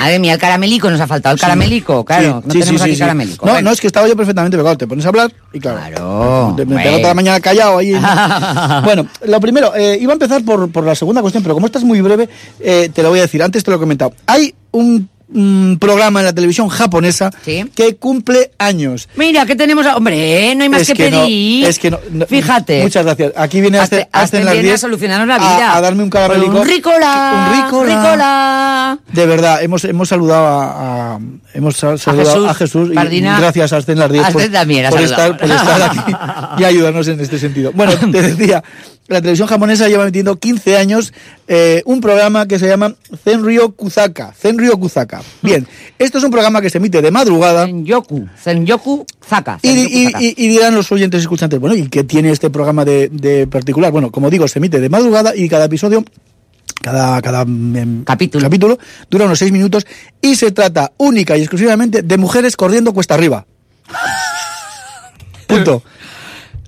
[0.01, 2.41] Madre mía, el caramelico, nos ha faltado el caramelico, claro.
[2.43, 3.45] No tenemos aquí caramelico.
[3.45, 5.77] No, no, es que estaba yo perfectamente, claro, te pones a hablar y claro.
[5.77, 6.81] Claro, me bueno.
[6.81, 7.93] pego toda la mañana callado ahí.
[8.83, 11.77] bueno, lo primero, eh, iba a empezar por, por la segunda cuestión, pero como esta
[11.77, 12.27] es muy breve,
[12.59, 13.43] eh, te lo voy a decir.
[13.43, 14.11] Antes te lo he comentado.
[14.25, 17.65] Hay un, mm, programa en la televisión japonesa Sí.
[17.75, 19.09] que cumple años.
[19.15, 19.85] Mira, ¿qué tenemos?
[19.85, 21.65] a- Hombre, no hay más Es que, que no, pedir.
[21.65, 22.83] es que no, no- Fíjate.
[22.83, 23.33] Muchas gracias.
[23.35, 25.75] Aquí viene Azte- Azte en las viene a 10 solucionarnos la a- vida.
[25.75, 26.59] A, darme un caramelico.
[26.61, 27.47] Un ricola.
[27.49, 27.95] Un ricola.
[27.95, 28.99] ricola.
[29.11, 31.19] De verdad, hemos, hemos saludado a, a-
[31.53, 33.39] hemos sal- saludado Jesús a Jesús y Pardina.
[33.39, 35.99] gracias a Azten las 10 A Azten también, por, estar, por estar aquí
[36.59, 37.71] y ayudarnos en este sentido.
[37.73, 38.63] Bueno, te decía,
[39.07, 41.11] la televisión japonesa lleva metiendo 15 años
[41.47, 44.31] eh, un programa que se llama Zenryo Kuzaka.
[44.33, 45.21] Zenryo Kuzaka.
[45.41, 45.67] Bien,
[45.99, 47.65] esto es un programa que se emite de madrugada.
[47.65, 48.29] Senyoku.
[48.41, 49.59] Senyoku Zaka.
[49.61, 52.49] Y, Senyoku y- y- y dirán los oyentes y escuchantes, bueno, ¿y qué tiene este
[52.49, 53.91] programa de, de particular?
[53.91, 56.05] Bueno, como digo, se emite de madrugada y cada episodio,
[56.81, 58.49] cada, cada em, Capítulo.
[59.09, 59.85] dura unos seis minutos
[60.21, 63.45] y se trata única y exclusivamente de mujeres corriendo cuesta arriba.
[65.47, 65.83] Punto.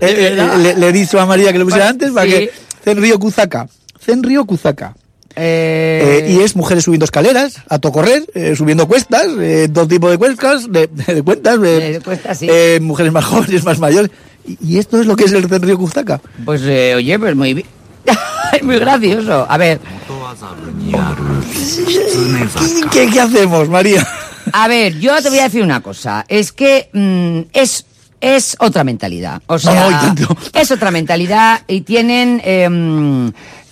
[0.05, 2.31] Eh, eh, le, le he dicho a María que lo pusiera Pues, antes para sí.
[2.31, 2.51] que
[2.83, 3.67] Zenryo Kuzaka.
[4.03, 4.95] Zenryo Kuzaka.
[5.35, 9.87] Eh, Eh, y es mujeres subiendo escaleras, a to correr, eh, subiendo cuestas, eh, todo
[9.87, 12.47] tipo de cuestas, de, de cuentas, eh, De cuestas, sí.
[12.81, 14.11] mujeres más jóvenes, más mayores.
[14.45, 16.21] Y, y esto es lo que es el Zenryo Kuzaka.
[16.45, 17.67] Pues, oye, pues muy bien.
[18.53, 19.47] es muy gracioso.
[19.49, 19.79] A ver,
[22.91, 24.07] ¿Qué, hacemos, María?
[24.51, 26.25] a ver, yo te voy a decir una cosa.
[26.27, 27.85] Es que mm, es,
[28.23, 29.41] es otra mentalidad.
[29.47, 33.27] O sea, No, es otra mentalidad y tienen, eh, mm,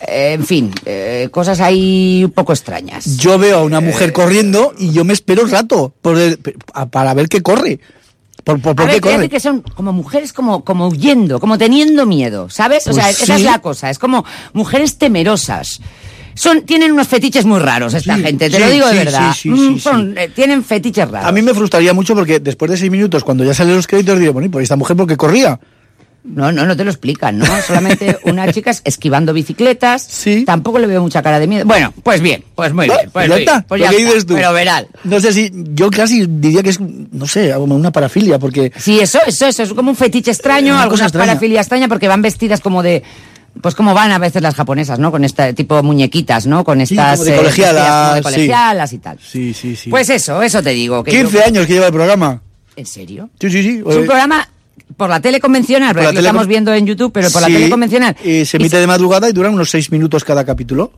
[0.07, 3.17] eh, en fin, eh, cosas ahí un poco extrañas.
[3.17, 3.81] Yo veo a una Eh.
[3.81, 7.79] mujer corriendo y yo me espero un rato por el- pa- para ver qué corre.
[8.43, 9.29] ¿Por, por, por a qué ver, fíjate corre?
[9.29, 12.87] que son como mujeres como, como huyendo, como teniendo miedo, ¿sabes?
[12.87, 13.31] O Pues sea, esa sí.
[13.33, 15.79] es la cosa, es como mujeres temerosas.
[16.33, 19.33] Son, tienen unos fetiches muy raros esta Sí, gente, te sí, lo digo de verdad.
[19.33, 21.27] sí, sí, Mm, sí, son, eh, tienen fetiches raros.
[21.27, 24.17] A mí me frustraría mucho porque después de seis minutos, cuando ya salen los créditos,
[24.19, 25.59] diré, bueno, ¿y por esta mujer por qué corría?
[26.23, 27.45] No, no, no te lo explican, ¿no?
[27.65, 30.03] Solamente una chica es esquivando bicicletas.
[30.07, 30.43] Sí.
[30.45, 31.65] Tampoco le veo mucha cara de miedo.
[31.65, 33.09] Bueno, pues bien, pues muy Ah, bien.
[33.11, 34.35] Pues ya muy está, bien, pues ya está, dices tú.
[34.35, 34.85] Pero verás.
[35.03, 39.17] No sé si, yo casi diría que es, no sé, una parafilia, porque Sí, eso,
[39.25, 41.25] eso, eso, es como un fetiche extraño, Una cosa algunas extraña.
[41.31, 43.01] parafilia extraña porque van vestidas como de
[43.61, 45.11] pues como van a veces las japonesas, ¿no?
[45.11, 46.63] Con este tipo muñequitas, ¿no?
[46.63, 48.23] Con Sí, estas como de eh, colegialas, como de sí.
[48.23, 49.19] colegialas y tal.
[49.21, 49.89] Sí, sí, sí.
[49.89, 51.03] Pues eso, eso te digo.
[51.03, 52.41] Que 15 yo- años que lleva el programa.
[52.75, 53.29] ¿En serio?
[53.39, 53.77] Sí, sí, sí.
[53.85, 54.47] Es un Eh, programa
[54.95, 57.51] por la tele convencional, la aquí lo tele estamos viendo en YouTube, pero por sí,
[57.51, 58.15] la tele convencional.
[58.23, 60.91] eh, se Y emite de madrugada y duran unos 6 minutos cada capítulo.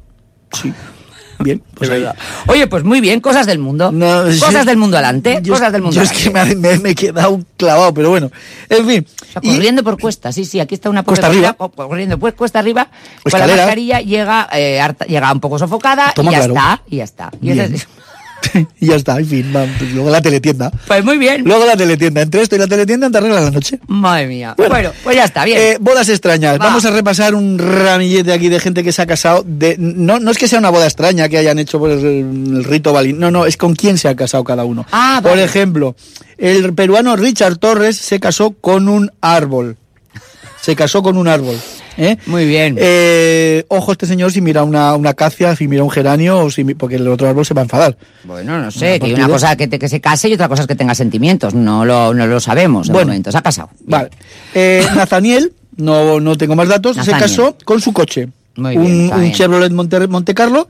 [0.51, 0.71] Sí.
[1.43, 2.05] Bien, pues ahí.
[2.47, 3.91] Oye, pues muy bien, cosas del mundo.
[3.91, 6.89] No, cosas del mundo adelante, Yo- cosas del mundo Yo es que me, me- me
[6.91, 8.31] he quedado clavado, pero bueno.
[8.69, 9.05] En fin.
[9.21, 11.53] O sea, Y- corriendo por cuestas, sí, sí, aquí está una Cuesta arriba.
[11.53, 13.63] co- corriendo pues cuesta arriba, con la Escalera.
[13.63, 16.53] mascarilla llega, eh, harta- llega un poco sofocada Toma y ya claro.
[16.53, 17.31] está, y ya está.
[17.41, 17.87] Y es-
[18.79, 20.71] y ya está, en fin, pues luego la teletienda.
[20.87, 21.43] Pues muy bien.
[21.45, 22.21] Luego la teletienda.
[22.21, 23.79] Entre esto y la teletienda te arreglas la noche.
[23.87, 24.55] Madre mía.
[24.57, 25.59] Bueno, pues ya está, bien.
[25.59, 26.59] Eh, bodas extrañas.
[26.59, 26.65] Va.
[26.65, 29.43] Vamos a repasar un ramillete aquí de gente que se ha casado.
[29.45, 32.93] De, no, no es que sea una boda extraña que hayan hecho el, el rito
[32.93, 33.19] balín.
[33.19, 34.85] No, no, es con quién se ha casado cada uno.
[34.91, 35.43] Ah, Por vale.
[35.43, 35.95] ejemplo,
[36.37, 39.77] el peruano Richard Torres se casó con un árbol.
[40.61, 41.57] Se casó con un árbol.
[41.97, 42.17] ¿Eh?
[42.25, 42.75] Muy bien.
[42.79, 46.63] Eh, ojo este señor si mira una, una acacia, si mira un geranio, o si,
[46.75, 47.97] porque el otro árbol se va a enfadar.
[48.23, 49.17] Bueno, no sé, que hay partida.
[49.25, 51.53] una cosa que, te- que se case y otra cosa es que tenga sentimientos.
[51.53, 53.07] No lo, no lo sabemos de Bueno.
[53.07, 53.31] momento.
[53.31, 53.69] Se ha casado.
[53.79, 53.89] Bien.
[53.89, 54.09] Vale.
[54.53, 57.19] Eh, Nathaniel, no, no tengo más datos, Nathaniel.
[57.29, 58.29] se casó con su coche.
[58.55, 59.31] Muy un, bien.
[59.33, 60.67] Chevrolet Monte, Monte Carlo.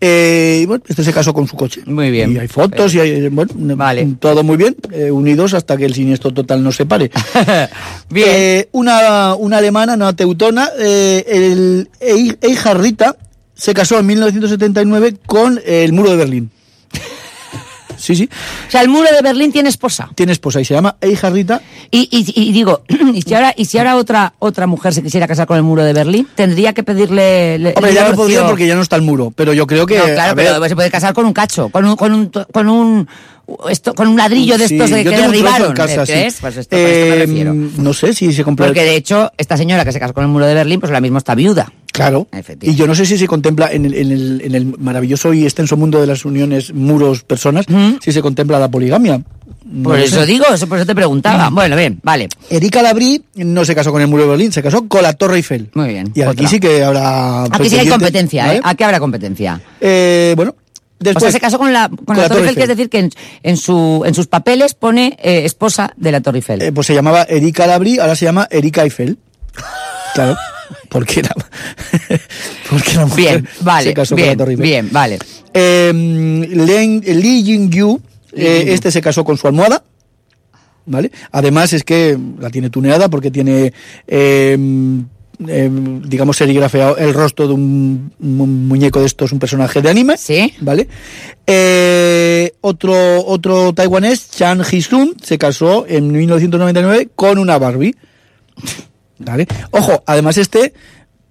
[0.00, 1.80] eh, y bueno, este se casó con su coche.
[1.86, 2.32] Muy bien.
[2.32, 4.06] Y hay fotos y hay, bueno, Vale.
[4.20, 7.10] todo muy bien, eh, unidos hasta que el siniestro total no se pare.
[8.10, 8.28] Bien.
[8.30, 13.16] Eh, una, una alemana, una teutona, eh, el Ei- Eija Rita,
[13.54, 16.50] se casó en 1979 con el muro de Berlín.
[18.04, 18.28] Sí, sí,
[18.68, 20.10] O sea, el muro de Berlín tiene esposa.
[20.14, 21.62] tiene esposa y se llama Eija Rita.
[21.90, 22.82] Y, y- y digo,
[23.14, 25.82] y si ahora, y si ahora otra, otra mujer se quisiera casar con el muro
[25.84, 27.58] de Berlín, tendría que pedirle.
[27.58, 29.96] le- Hombre, ya no podría porque ya no está el muro, pero yo creo que...
[29.98, 32.68] No, claro, ver, pero se puede casar con un cacho, con un, con un, con
[32.68, 33.08] un,
[33.70, 35.72] esto, con un ladrillo de sí, estos de yo que derribaron.
[35.72, 36.12] casa, sí.
[36.12, 36.36] ¿Ves?
[36.40, 37.54] Pues esto, a esto me Eh, refiero.
[37.54, 38.66] No sé si se compra...
[38.66, 41.00] Porque de hecho, esta señora que se casó con el muro de Berlín, pues ahora
[41.00, 41.72] mismo está viuda.
[41.94, 42.26] Claro.
[42.60, 45.44] Y yo no sé si se contempla en el, en el, en el maravilloso y
[45.44, 47.66] extenso mundo de las uniones muros-personas,
[48.02, 49.22] si se contempla la poligamia.
[49.64, 50.26] No Por eso sé.
[50.26, 51.50] digo, eso- por eso te preguntaba.
[51.50, 52.28] Bueno, bien, vale.
[52.50, 55.36] Erika Labrí no se casó con el muro de Berlín, se casó con la Torre
[55.36, 55.70] Eiffel.
[55.74, 56.48] Muy bien, Y aquí otra.
[56.48, 57.44] sí que habrá...
[57.44, 58.58] Aquí sí hay competencia, ¿vale?
[58.58, 58.62] ¿eh?
[58.64, 59.60] Aquí habrá competencia.
[59.80, 60.56] Eh, bueno, o
[60.98, 61.22] después...
[61.22, 63.10] sea, se casó con la, con la, Torre Eiffel, que es decir que en,
[63.44, 66.60] en, su, en sus papeles pone eh, esposa de la Torre Eiffel.
[66.60, 69.16] eh, pues se llamaba Erika Labrí, ahora se llama Erika Eiffel.
[70.14, 70.36] Claro.
[70.88, 71.34] Porque la,
[72.70, 74.62] porque la mujer bien, vale, se casó con bien, la Eiffel.
[74.62, 75.18] bien, vale.
[75.52, 78.00] Eh, Len- Lee eh, Jin-yu.
[78.32, 79.82] este se casó con su almohada.
[80.86, 81.10] ¿Vale?
[81.32, 83.72] Además es que la tiene tuneada porque tiene,
[84.06, 84.58] eh,
[85.48, 85.70] eh,
[86.04, 90.18] digamos, serigrafeado el rostro de un, un muñeco de estos, un personaje de anime.
[90.18, 90.52] Sí.
[90.60, 90.86] ¿Vale?
[91.46, 97.94] Eh, otro, otro taiwanés, Chan Hee-sun, se casó en 1999 con una Barbie.
[99.18, 99.46] ¿Vale?
[99.70, 100.72] Ojo, además este,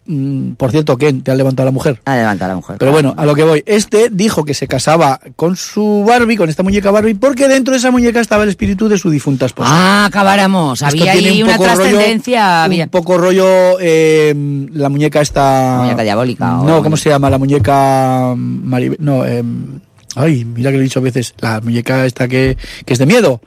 [0.05, 2.01] mm, por cierto, Ken, te ha levantado la mujer.
[2.05, 2.77] Ha levantado la mujer.
[2.79, 3.63] Pero bueno, a lo que voy.
[3.65, 7.79] Este dijo que se casaba con su Barbie, con esta muñeca Barbie, porque dentro de
[7.79, 9.69] esa muñeca estaba el espíritu de su difunta esposa.
[9.71, 10.81] Ah, acabáramos.
[10.81, 12.63] Esto Había ahí un una trascendencia.
[12.63, 14.33] había- Un poco rollo eh,
[14.73, 15.79] la muñeca esta...
[15.81, 17.29] Muñeca diabólica, No, ¿cómo se llama?
[17.29, 18.33] La muñeca...
[18.37, 18.97] Maribel...
[19.01, 19.43] No, eh,
[20.15, 21.33] ay, mira que lo he dicho a veces.
[21.39, 23.41] La muñeca esta que, que es de miedo.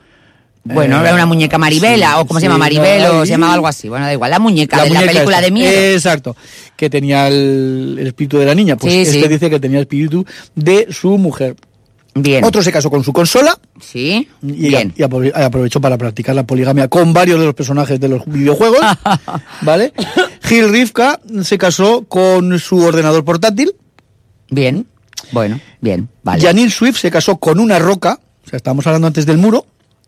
[0.73, 3.31] Bueno, Eh, era una muñeca Maribela, sí, o como se llama Maribel, no, o se
[3.31, 3.89] llamaba algo así.
[3.89, 4.31] Bueno, da igual.
[4.31, 5.41] La muñeca de la película esta.
[5.41, 5.71] de miedo.
[5.71, 6.35] Exacto.
[6.75, 8.75] Que tenía el, el espíritu de la niña.
[8.77, 10.25] Pues Sí, este dice que tenía el espíritu
[10.55, 11.55] de su mujer.
[12.19, 12.43] Bien.
[12.43, 13.59] Otro se casó con su consola.
[13.79, 14.27] Sí.
[14.41, 14.91] Y, Bien.
[14.97, 18.79] y aprove- aprovechó para practicar la poligamia con varios de los personajes de los videojuegos,
[19.61, 19.93] ¿vale?
[20.41, 23.75] Gil Rivka se casó con su ordenador portátil.
[24.49, 24.87] Bien.
[25.31, 26.09] Bueno, bien.
[26.23, 26.41] Vale.
[26.41, 28.19] Janine Swift se casó con una roca.
[28.45, 29.65] O sea, estábamos hablando antes del muro.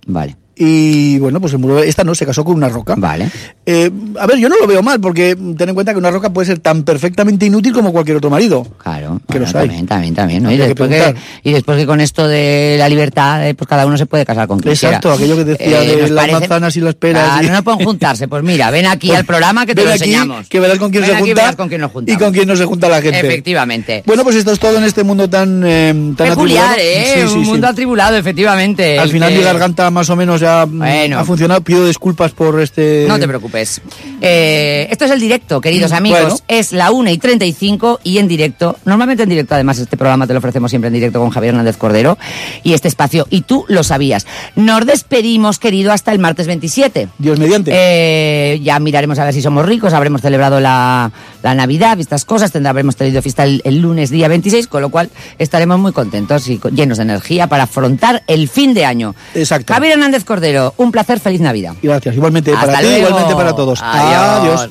[0.07, 0.35] Vale.
[0.61, 2.93] Y bueno, pues el muro, esta no, se casó con una roca.
[2.97, 3.29] Vale.
[3.65, 6.31] Eh, a ver, yo no lo veo mal, porque ten en cuenta que una roca
[6.33, 8.67] puede ser tan perfectamente inútil como cualquier otro marido.
[8.83, 9.67] Claro, Que bueno, los hay.
[9.67, 10.43] también, también, también.
[10.43, 10.51] ¿no?
[10.51, 11.23] Y, después que, preguntar.
[11.45, 14.49] y después que con esto de la libertad, eh, pues cada uno se puede casar
[14.49, 17.51] con quien Exacto, aquello que decía de nos las manzanas y las peras Claro, y-
[17.51, 18.27] no pueden juntarse.
[18.27, 20.49] Pues mira, ven aquí Pues, al programa que te lo aquí, enseñamos.
[20.49, 22.57] que verás con quién Ven se aquí junta con quién nos y con quién no
[22.57, 23.19] se junta la gente.
[23.19, 24.03] Efectivamente.
[24.05, 26.75] Bueno, pues esto es todo en este mundo tan, eh, tan Peculiar, atribulado.
[26.79, 27.11] ¿eh?
[27.15, 27.49] Sí, sí, Un sí.
[27.51, 28.99] mundo atribulado, efectivamente.
[28.99, 31.19] Al final mi garganta más o menos ya Bueno.
[31.19, 31.61] ha funcionado.
[31.61, 33.05] Pido disculpas por este...
[33.07, 33.81] No te preocupes.
[34.21, 36.21] Eh, esto es el directo, queridos Mm, amigos.
[36.21, 36.35] bueno.
[36.47, 38.77] Es la 1 y 35 y en directo.
[38.85, 41.77] Normalmente en directo, además, este programa te lo ofrecemos siempre en directo con Javier Hernández
[41.77, 42.17] Cordero.
[42.63, 44.25] Y este espacio, y tú lo sabías.
[44.55, 47.07] Nos despedimos, querido, hasta el martes 27.
[47.17, 47.71] Dios mediante.
[47.73, 51.11] Eh, ya miraremos a ver si somos ricos, habremos celebrado la,
[51.43, 54.81] la Navidad y estas cosas, tendrá, habremos tenido fiesta el, el lunes día 26, con
[54.81, 59.15] lo cual estaremos muy contentos y llenos de energía para afrontar el fin de año.
[59.35, 59.73] Exacto.
[59.73, 61.73] Javier Hernández Cordero, un placer, feliz Navidad.
[61.81, 62.87] Gracias, igualmente para luego.
[62.87, 63.79] ti, igualmente para todos.
[63.81, 64.69] Adiós.